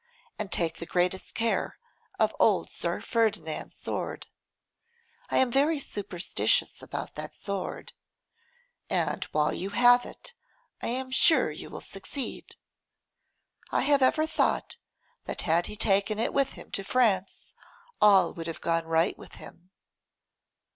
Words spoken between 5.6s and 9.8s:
superstitious about that sword, and while you